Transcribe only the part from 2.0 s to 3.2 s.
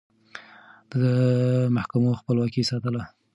خپلواکي ساتله.